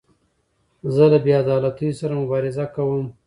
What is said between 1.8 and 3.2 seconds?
سره مبارزه کوم.